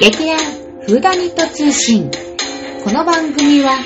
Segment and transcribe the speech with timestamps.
[0.00, 0.38] 劇団
[0.86, 2.08] フーダニット通信。
[2.84, 3.80] この番組は、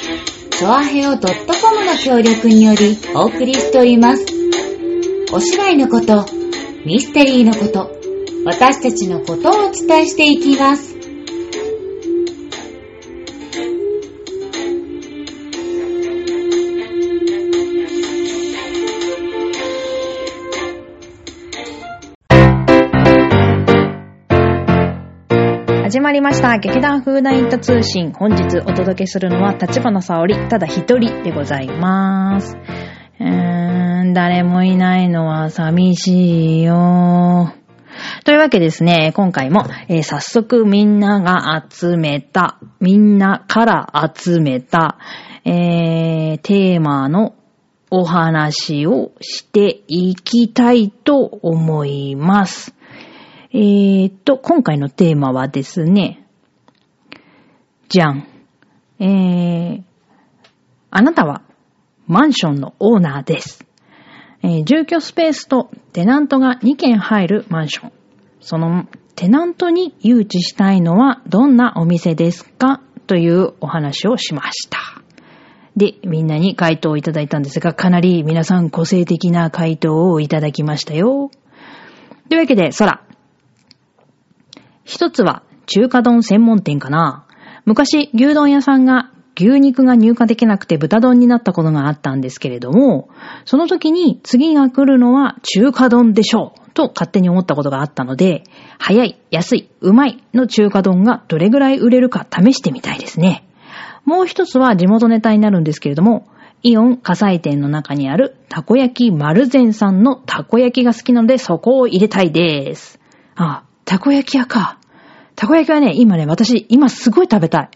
[0.51, 4.27] ソアヘオ .com の協力によりお送りしております。
[5.33, 6.27] お芝居のこと、
[6.85, 7.91] ミステリーのこと、
[8.45, 10.92] 私たちのことをお伝えしていきます。
[25.93, 26.57] 始まりました。
[26.57, 28.13] 劇団フーダイント通信。
[28.13, 32.57] 本日お届けするのは、立花沙織、ただ一人でございます。
[33.21, 37.53] うーん、誰もいないのは寂しいよ。
[38.25, 44.97] というわけですね、今回も、えー早速みんなが集めた、みんなから集めた、
[45.45, 47.35] えー、テーマの
[47.91, 52.75] お話をしていきたいと思います。
[53.55, 56.27] えーっと、今回のテーマはですね、
[57.91, 58.27] じゃん。
[58.99, 59.83] えー、
[60.91, 61.43] あなたは
[62.07, 63.67] マンションのオーナーです。
[64.43, 67.93] えー住居スペースとテナントが2軒入るマンション。
[68.41, 68.87] その
[69.17, 72.81] テナントに誘致したいのはどんなお店ですか？
[73.07, 74.79] というお話をしました。
[75.77, 81.31] で、みんなに回答をいただいたんですが、かなり皆さん個性的な回答をいただきましたよ。
[82.31, 83.05] というわけで、空。
[84.85, 87.27] 一つは中華丼専門店かな。
[87.65, 93.09] 昔、牛丼屋さんが牛肉が入荷できなくて豚丼になったことがあったんですけれども、
[93.45, 98.45] その時に次が来るのは中華丼でしょうと勝手に思ったことがあったので、
[98.79, 103.47] 早い、安い、うまいの中華丼がどれぐらい売れるか試してみたいですね。
[104.05, 106.29] もう一つは地元ネタになるんですけれども、
[106.63, 113.01] イオン火災店の中にあるたこ焼き丸善さんのたこ焼きが好きなのでそこを入れたいです。
[113.35, 114.79] あ、たこ焼き屋か。
[115.37, 117.71] たこ焼きはね、今ね、私、今すごい食べたい。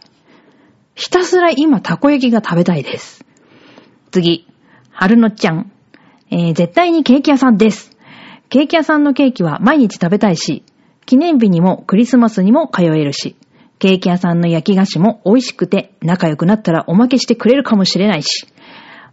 [0.94, 3.24] ひたすら今、たこ焼きが食べたいです。
[4.10, 4.46] 次、
[4.90, 5.70] 春野ちゃん。
[6.30, 7.96] えー絶対にケーキ屋さんです。
[8.48, 10.64] ケーキ屋さんのケーキは毎日食べたいし、
[11.04, 13.36] 記念日にもクリスマスにも通えるし、
[13.78, 18.46] ケーキ屋さんの焼き菓子も美味しくて仲良くなったらおまけしてくれるかもしれないし、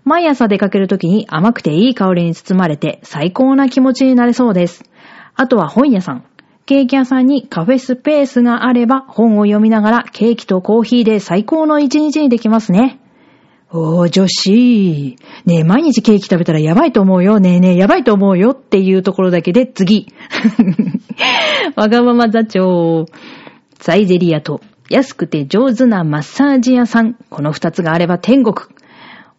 [0.05, 4.83] 毎朝出かけるときに甘くていい香りに包まれて最高な気持ちになれそうです。
[5.35, 6.25] あとは本屋さん。
[6.66, 13.00] ケーキ屋さんにカフェスペースがあれば本を読みながらケーキとコーヒーで最高の一日にできますね。
[13.69, 15.18] おー、女子。
[15.46, 17.40] ねえ、毎日ケーキ食べたらやばいと思うよ。
[17.40, 20.07] ねえねえ、やばいと思うよっていうところだけで次。
[21.75, 23.07] わがまま座長。
[23.79, 27.16] サイゼリアと安くて上手なマッサージ屋さん。
[27.29, 28.56] この二つがあれば天国。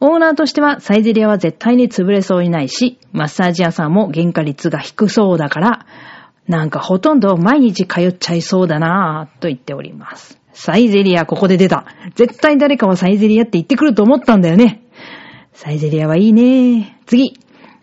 [0.01, 5.87] オーナーとしてはサイゼリアは絶対に潰れそうにないし、マッサージ屋さんも原価率が低そうだから、
[6.49, 10.39] なんかほとんど毎日通っちゃいそうだなぁと言っております。
[10.53, 11.87] サイゼリアここで出た。
[12.15, 14.83] 絶対誰かはサイゼリアって言ってくると思ったんだよね。
[15.53, 17.39] サイゼリアはいいね次、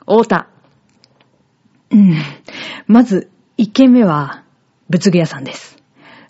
[0.06, 0.48] 大田。
[1.92, 2.16] うん。
[2.88, 4.44] まず、一軒目は、
[4.90, 5.78] 仏具屋さんです。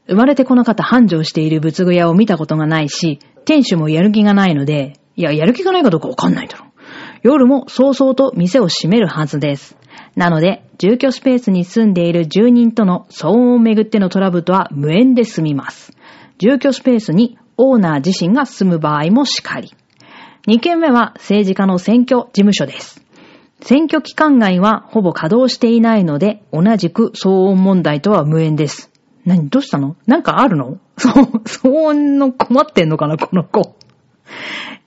[0.08, 6.66] 生まれてこの方繁盛している仏具屋を見たことがないし、店主もやる気がないので、いや、やる気がないかどうかわかんないだろ。
[7.24, 9.78] 夜も早々と店を閉めるはずです。
[10.16, 15.94] なので、住居スペースに住んでいる住人との騒音をめぐってのトラブルとは無縁で済みます。
[16.40, 19.72] 住居スペースにオーナー自身が住む場合もしかり。
[20.48, 23.06] 2件目は政治家の選挙事務所です。
[23.62, 28.92] 選挙期間外はほぼ稼働していないので、同じく騒音問題とは無縁です。
[29.24, 29.96] 何どうしたの？
[30.08, 30.80] なんかあるの？
[30.98, 31.14] そう、
[31.46, 33.76] 騒音の困ってんのかなこの子。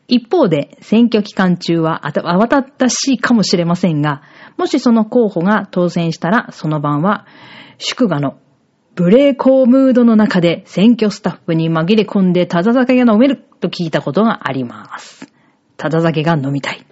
[0.07, 4.23] 一方で、選挙期間中はあた慌ただしいかもしれませんが、
[4.59, 7.27] もしその候補が当選したら、その晩は、
[7.79, 8.37] 祝賀の
[8.95, 15.27] ブレーコームードの中で選挙スタッフに紛れ込んでタダ酒が飲めると聞いたことがあります。
[15.77, 16.87] タダ酒が飲みたい。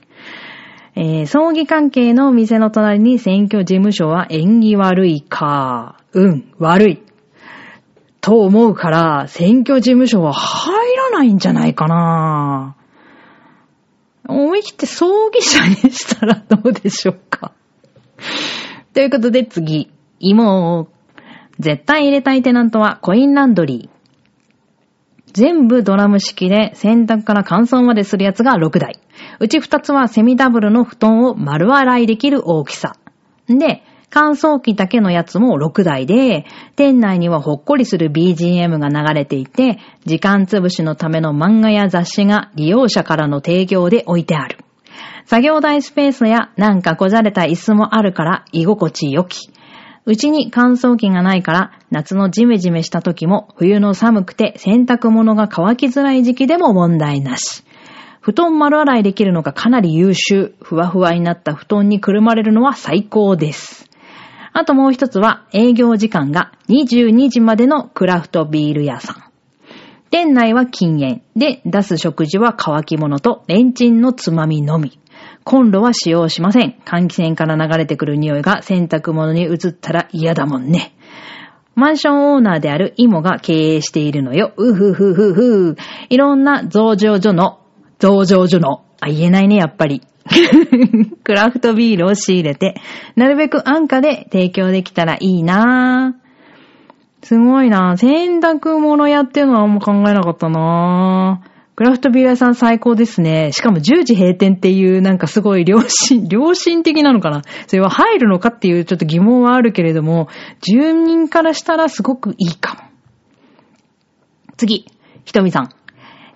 [0.95, 5.99] えー葬儀関係の店の隣に選挙事務所は縁起悪いか。
[6.13, 7.03] うん、悪い。
[8.21, 12.77] と思うから、選挙事務所は入らないんじゃないかな。
[14.29, 17.53] 思い切って葬儀者にしたらどうでしょうか。
[18.95, 19.91] ということで次、
[20.21, 20.89] 芋を。
[21.59, 24.03] 絶対入れたいテナントはコインランドリー。
[25.33, 28.99] 全部ドラム式で洗濯から乾燥までするやつが6台。
[29.41, 32.97] うち2つはセミダブルの布団を丸洗いできる大きさ。
[33.49, 33.83] で、
[34.15, 36.45] 乾燥機だけのやつも6台で、
[36.77, 44.59] 店内にはほっこりする BGM が流れていて、時間潰しのための漫画や雑誌が利用者からの提供で置いてある。
[45.25, 49.49] 作業台スペースやなんかこじゃれた椅子もあるから居心地良き。
[50.05, 57.65] うちに乾燥機がないから、夏のジメジメした時も、冬の寒くて洗濯物が乾きづらい時期でも問題なし。
[58.21, 60.55] 布団丸洗いできるのがかなり優秀。
[60.61, 63.89] ふわふわになった布団にくるまれるのは最高です。
[64.53, 69.17] あともう一つは、営業時間が22時までのクラフトビール屋さん。
[70.11, 74.99] 店内は禁煙で、出す食事は乾き物とレンチンのつまみのみ。
[75.45, 76.77] コンロは使用しません。
[76.85, 80.95] 換気扇から流れてくる匂いが洗濯物に移ったら嫌だもんね。
[81.75, 84.53] マンションオーナーであるイモが経営しているのよ。
[84.59, 85.77] うふふふふ。
[86.11, 87.61] いろんな増上所の、
[87.99, 90.03] 増上所の、あ、言えないね、やっぱり。
[91.25, 92.81] クラフトビールを仕入れて、
[93.17, 96.23] なるべく安価で提供できたらいいなぁ。
[97.25, 103.51] すごいなぁ洗濯物屋っていうのはあんま考えなかったなぁクラフトビール屋さん最高ですね。
[103.53, 110.29] しかも10時閉店っていうなんかすごい良心、 良心的なのかなそれは入るのかっていうちょっと疑問はあるけれども、
[110.61, 112.81] 住人からしたらすごくいいかも。
[114.59, 114.85] 次、
[115.25, 115.82] ひとみさん。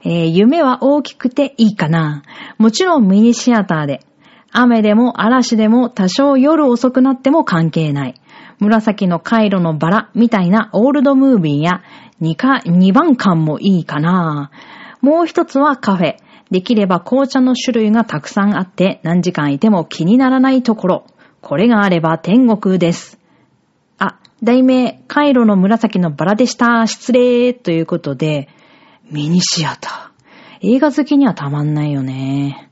[0.05, 2.23] えー夢は大きくていいかな。
[2.59, 4.01] もちろんミニシアターで。
[4.53, 8.15] 雨でも嵐でも多少夜遅くなっても関係ない。
[8.59, 11.83] 紫の回路のバラみたいなオールドムービーや
[12.23, 14.51] 2か、2番館もいいかな。
[15.03, 16.17] もう一つはカフェ。
[16.51, 21.07] できれば紅茶の種類がたくさんあって何時間いても気にならないところ。
[21.41, 23.19] これがあれば天国です。
[23.99, 26.87] あ、題名、カイロの紫のバラでした。
[26.87, 27.53] 失礼。
[27.53, 28.49] ということで、
[29.11, 30.75] ミニシアター。
[30.75, 32.71] 映画好きにはたまんないよね。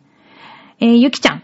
[0.81, 1.42] えーゆきちゃん。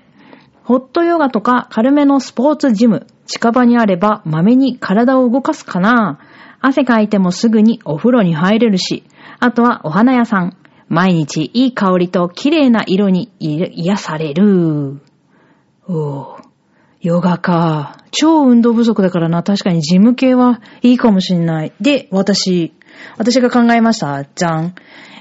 [0.64, 3.06] ホットヨガとか軽めのスポーツジム。
[3.26, 6.18] 近場にあれば、まめに体を動かすかな。
[6.60, 9.04] 汗かいてもすぐにお風呂に入れるし。
[9.38, 10.56] あとはお花屋さん。
[10.88, 15.00] 毎日いい香りと綺麗な色に癒される。
[15.88, 16.42] おー。
[17.00, 17.96] ヨガか。
[18.10, 19.44] 超運動不足だからな。
[19.44, 21.72] 確かにジム系はいいかもしんない。
[21.80, 22.74] で、私。
[23.16, 24.24] 私が考えました。
[24.24, 24.74] じゃん。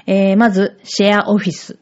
[0.06, 1.78] えー、まず、シェアオフィス。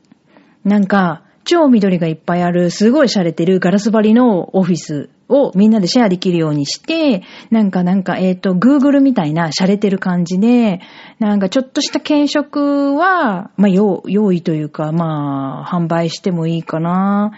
[0.64, 10.80] なんか、超緑がいっぱいある、すごい洒落てるガラス張りのオフィスをみんなでシェアできるようにして、なんかなんか、えっ、と、Google みたいな洒落てる感じで、
[11.18, 17.32] なんかちょっとした軽食は、まあ、用用意というか、まあ、販売してもいいかな。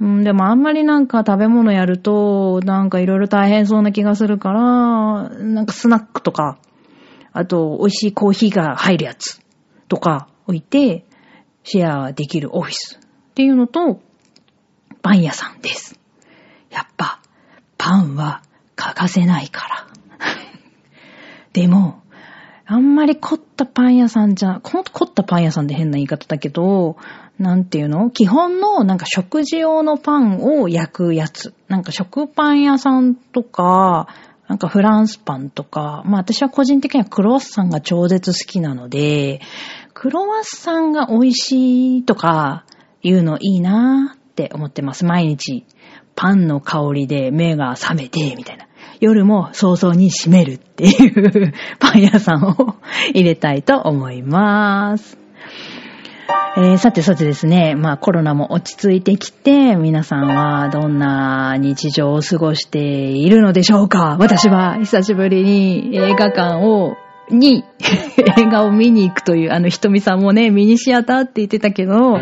[0.00, 6.58] うん、でもあんまりなんか食べ物やると、なんかいろいろ大変そうな気がするから、なんかスナックとか、
[7.32, 9.40] あと、美味しいコーヒーが入るやつ
[9.88, 11.04] とか置いて、
[11.64, 12.98] シェアできるオフィス
[13.30, 14.00] っていうのと、
[15.02, 15.98] パン屋さんです。
[16.70, 17.20] やっぱ、
[17.78, 18.42] パンは
[18.76, 19.86] 欠かせないから。
[21.52, 22.02] でも、
[22.66, 26.96] あんまり凝ったパン屋さんじゃ、こ凝ったパン屋さんで変な言い方だけど、
[27.38, 28.10] なんていうの？
[28.10, 31.54] 基本のなんか食事用のパンを焼くやつ。
[31.68, 34.08] なんか食パン屋さんとか、
[34.52, 39.40] なんかフランスパンとか、まあ私は個人的にはクロワッサンが超絶好きなので、
[39.94, 42.66] クロワッサンが美味しいとか
[43.00, 45.06] いうのいいなーって思ってます。
[45.06, 45.64] 毎日
[46.14, 48.66] パンの香りで目が覚めて、みたいな。
[49.00, 52.76] 夜も早々に閉めるっていう パン屋さんを
[53.14, 55.21] 入れたいと思います。
[56.54, 64.16] えーさてさてですね、まあコロナも落ち着いてきて、皆さんはどんな日常を過ごしているのでしょうか？
[64.20, 66.94] 私は久しぶりに映画館を、
[67.30, 67.64] に
[68.38, 72.18] 映画を見に行くという、あのひとみさんもね、ミニシアターって言ってたけど、も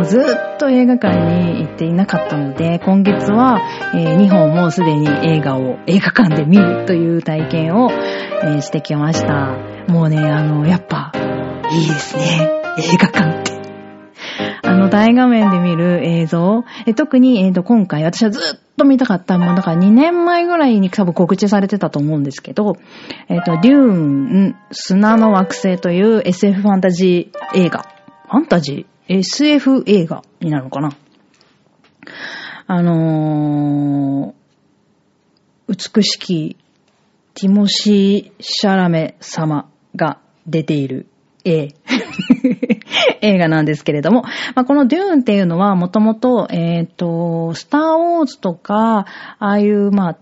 [0.00, 3.60] うずっと映画館に行っていなかったので、今月は、
[3.94, 7.90] え2本もすでに映画を映画館で見るという体験を、
[8.44, 9.54] えーしてきました。
[9.88, 11.12] もうね、あの、やっぱ、
[11.70, 12.48] いいですね。
[12.78, 13.57] 映画館って。
[14.78, 22.76] の、大画面で見る映像、え特に、えっ、と、今回、私はずっと見たかった、もうだから2年前ぐらいに多分告知されてたと思うんですけど、
[23.28, 23.92] えっ、と、デュー
[24.50, 27.86] ン、砂の惑星という SF ファンタジー映画。
[28.30, 30.90] ファンタジー ?SF 映画になるのかな？
[32.70, 36.56] あのー、美しき
[37.34, 41.06] ティモシー・シャラメ様が出ている
[41.44, 41.68] 絵
[43.20, 44.22] 映画なんですけれども、
[44.54, 49.06] まあ、このデューンっていうのはもともと、えっ、と、スターウォーズとか、
[49.38, 50.18] ああいう、まあ、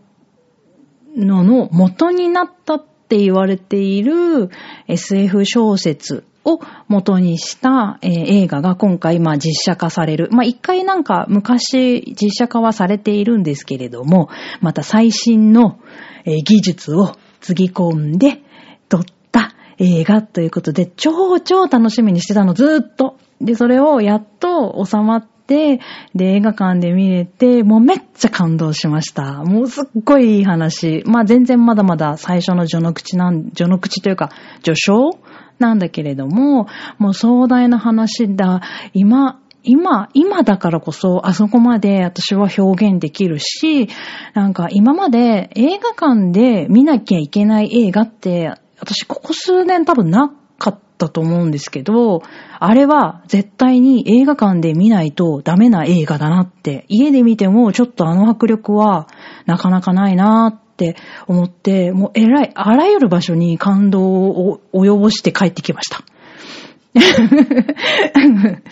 [1.17, 4.51] のの元になったって言われている
[4.87, 10.29] SF 小説を元にした、えー映画が今回、まあ、実写化される。
[10.31, 14.29] まあ、一回なんか昔実写化はされているんですけれども、
[14.61, 15.79] また最新の、
[16.25, 18.43] えー技術をつぎ込んで
[19.79, 23.17] 映画ということで、超超楽しみにしてたの、ずっと。
[23.41, 25.81] で、それをやっと収まって、
[26.15, 29.45] で、映画館で見れて、もうめっちゃ感動しました。
[29.45, 31.03] もうすっごいいい話。
[31.07, 34.31] まあ全然まだまだ最初の序の口なん、序の口というか、
[34.63, 35.11] 序章
[35.59, 36.67] なんだけれども、
[36.99, 38.63] もう壮大な話だ。
[38.93, 43.89] 今、今、今だからこそ、あそこまで私は表現できるし、
[44.33, 52.23] なんか今まで映画館で見なきゃいけない映画って、私ここ数年多分なかったと思うんですけど、
[52.59, 59.09] あれは絶対に映画館で見ないとダメな映画だなって、家で見てもちょっとあの迫力は
[59.47, 66.03] なかなかないなって思って、もう偉い、あらゆる場所に感動を及ぼして帰ってきました。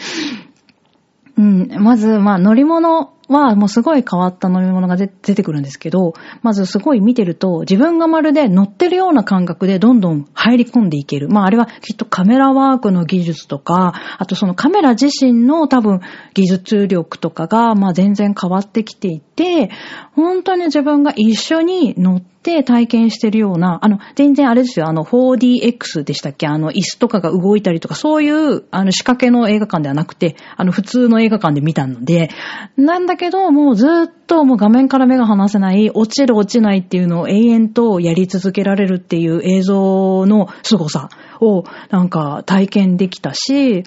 [1.36, 11.28] うん、まず、まあ、乗り物はもうすごい変わった飲み物が出てくるんですけど、まずすごい見てると、自分がまるで乗ってるような感覚でどんどん入り込んでいける。
[11.28, 16.00] まああれはきっとカメラワークの技術とか、あとそのカメラ自身の多分
[16.34, 19.70] 技術力とかが、まあ全然変わってきていて、
[20.14, 26.46] 本当に自分が一緒に乗って体験してるような、あの、全然あれですよ、あの、4DX でしたっけ？
[26.46, 32.28] あの、椅子とかが動いたりとか、そういう、あの、仕掛けの映画館ではなくて、あの、普通の映画館で見たので、
[32.76, 33.90] なんだだけど、もうずっ
[34.26, 41.08] ともう画面から目が離せない、落ちる落ちないっていうのを永遠とやり続けられるっていう映像の凄さ
[41.40, 43.84] を、なんか体験できたし、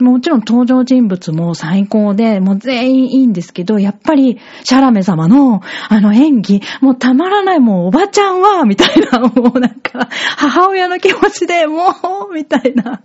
[0.00, 11.90] もちろん登場人物も最高で、もう全員いいんですけど、やっぱり、シャラメ様の、あの演技、もうたまらない、もうおばちゃんは、みたいな、もうなんか、母親の気持ちで、も
[12.28, 13.02] う、みたいな、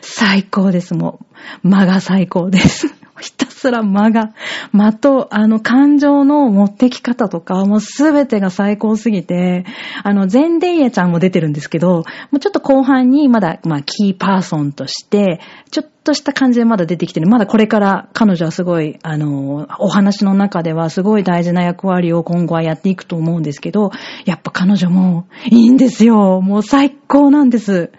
[0.00, 1.20] 最高です、も
[1.62, 1.68] う。
[1.68, 2.92] 間 が最高です。
[3.22, 4.34] ひ たすら間が、
[4.72, 9.64] 間と、あの、感情の持ってき方とか、もうすべてが最高すぎて、
[10.02, 15.40] あの、ゼンデイエちゃんも出てるんですけど、もうちょっと後半にまだ、まあ、キーパーソンとして、
[15.70, 17.28] ちょっとした感じでまだ出てきてる。
[17.28, 23.92] まだこれから彼女はすごい、あの、お話の中ではすごい大事な役割を今後はやっていくと思うんですけど、
[24.24, 26.40] やっぱ彼女もいいんですよ。
[26.40, 27.92] もう最高なんです。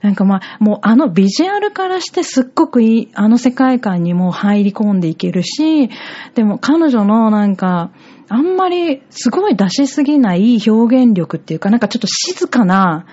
[0.00, 5.90] なんかまあ、もうあのビジュアルからしてすっごくいい、あの世界観にも入り込んでいけるし、
[6.34, 7.90] でも彼女のなんか、
[8.28, 13.06] あんまりすごい出しすぎない表現力っていうか、なんかちょっと静かな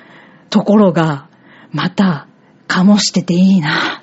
[0.50, 1.30] ところが、
[1.72, 2.28] また、
[2.68, 3.95] かもしてていいな。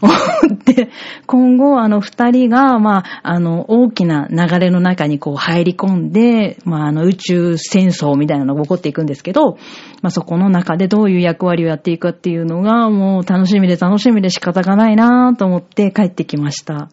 [0.00, 0.12] 思
[0.54, 0.90] って、
[1.26, 9.58] 今後あの二人が、まあ、あの、大きな流れの中にこう入り込んで、まあ、あの、宇宙戦争みたいなのが起こっていくんですけど、
[10.02, 16.88] まあ、そこの中でどういう役割をやっていくかっていうのが、もう楽しみで楽しみで仕方がないなと思って帰ってきました。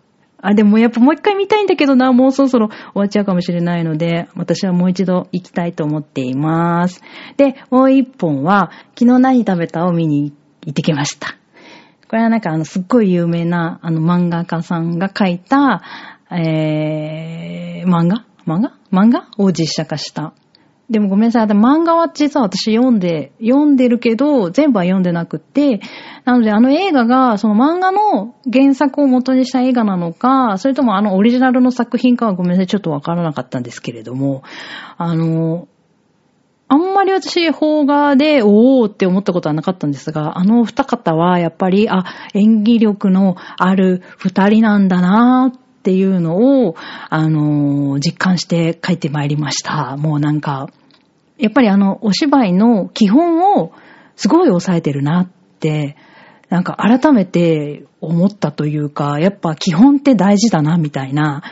[0.45, 7.01] あ、でもやっぱもう一回見たいんだけどな、もうそろそろ終わっちゃうかもしれないので、私はもう一度行きたいと思っています。
[7.37, 10.33] で、もう一本は、昨日何食べたを見に
[10.65, 11.37] 行ってきました。
[12.13, 15.81] これはなんかあの、すっごい有名な、あの、漫画家さんが書いた、
[16.29, 18.27] えー、漫画？
[18.45, 18.77] 漫画？
[18.91, 19.29] 漫画？
[19.39, 20.35] を実写化した。
[20.91, 21.47] でもごめんなさい。
[21.47, 25.81] 漫画は実は私読んで、読んでるけど、全部は読んでなくって、
[26.23, 32.67] なのであの映画が、その漫画の原作を元にした映画なのか、それともあのオリジナルの作品かはごめんなさい。
[32.67, 34.43] ちょっとわからなかったんですけれども、
[34.99, 35.67] あの、
[36.73, 42.03] あんまり私、邦画で、おーって思ったことはなかったんですが、あの二方は、やっぱり、あ、
[42.33, 46.75] 演技力のある二人なんだなーっていうのを、
[47.11, 49.97] あのー、実感して書いてまいりました。
[49.97, 50.67] もうなんか、
[51.37, 53.71] やっぱりあの、お芝居の基本を、
[54.15, 55.27] すごい抑えてるなっ
[55.59, 55.95] て、
[56.49, 61.43] なんか改めて思ったというか、やっぱ基本って大事だな、みたいな。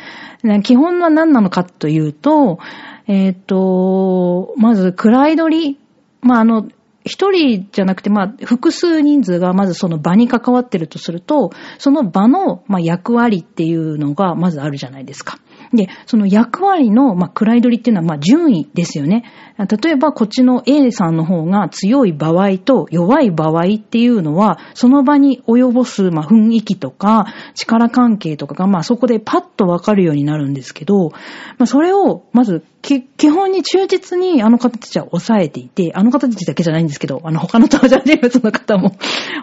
[0.64, 2.60] 基本は何なのかというと、
[3.08, 5.80] えっ、ー、と、まず、クライドリ。
[6.22, 6.68] まあ、あの、
[7.04, 15.40] 一人じゃなくて、まあ、複数人数がまずその場に関わってるとすると、その場の、まあ、役割っていうのがまずあるじゃないですか。
[15.74, 19.24] で、その役割の、まあ、位取りっていうのは、まあ、順位ですよね。
[19.58, 27.26] 例えば、こっちの A さんの方が強い場合と弱い場合っていうのは、その場に及ぼす、まあ、雰囲気とか、
[27.56, 38.96] 力関係とかが、まあ、そこでパッとわかるようになるんですけど、まあ、それを、まず、基本に忠実にあの方たちは抑えていて、あの方たちだけじゃないんですけど、あの他の登場人物の方も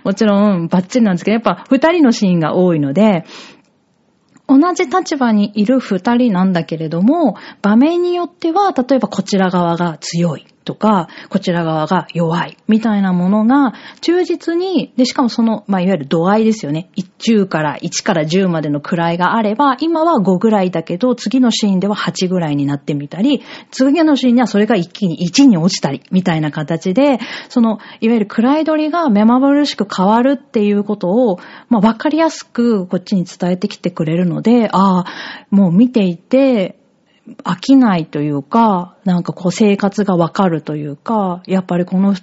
[0.04, 3.24] もちろんバッチリなんですけど、やっぱ二人のシーンが多いので、
[4.48, 10.46] 同じ立場にいる二人なんだけれども、場面によっては、例えばこちら側が強い。
[10.68, 13.72] とか、こちら側が弱いみたいなものが
[14.02, 16.90] 忠実に、で、しかもその、まあ、いわゆる度合いですよね。
[17.20, 31.38] 10から1から10までの位があれば、今は5ぐらいだけど、次のシーンでは8ぐらいになってみたり、次のシーンにはそれが一気に1に落ちたり、みたいな形で、その、いわゆる位取りが目まぐるしく変わるっていうことを、
[31.70, 35.04] まあ、わかりやすくこっちに伝えてきてくれるので、ああ、
[35.50, 36.78] もう見ていて、
[37.44, 42.14] 飽きないというか、なんかこう生活がわかるというか、やっぱりこの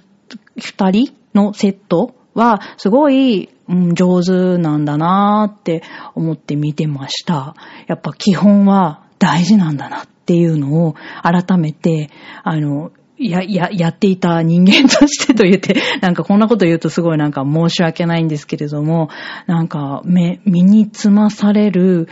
[0.56, 5.82] 二人のセットはすごい、うん、上手なんだなーって
[6.14, 7.54] 思って見てました。
[7.88, 12.10] やっぱ基本は大事なんだなっていうのを改めて、
[12.42, 19.08] あの、や、や、やっていた人間としてと言って、 なんかこんなこと言うとすごいなんか申し訳ないんですけれども、
[19.46, 22.08] なんか目、身につまされる、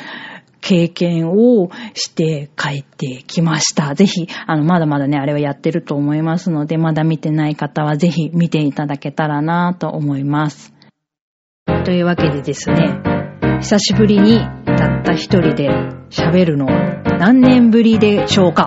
[0.64, 3.94] 経験をして帰ってきました。
[3.94, 10.72] ぜひ、あの、まだまだね、あれはやってると思いますので、まだ見てない方はぜひ見ていただけたらなと思います。
[11.84, 12.98] というわけでですね、
[13.60, 15.68] 久しぶりにたった一人で
[16.08, 18.66] 喋るのは何年ぶりでしょうか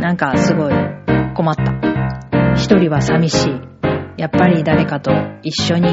[0.00, 0.72] なんかすごい
[1.34, 2.54] 困った。
[2.54, 3.60] 一人は寂しい。
[4.16, 5.10] やっぱり誰かと
[5.42, 5.88] 一緒に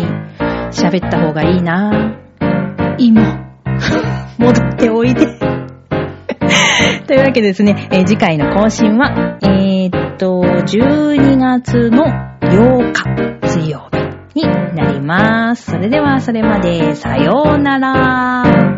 [0.70, 2.20] 喋った方がいいな
[3.00, 3.47] 今。
[4.98, 5.28] おいで。
[7.06, 12.06] というわけですね、えー、次回の更新は、えー、っと、12月の
[12.42, 12.92] 8
[13.42, 13.88] 日水曜
[14.34, 15.72] 日になります。
[15.72, 18.77] それではそれまで、さようなら。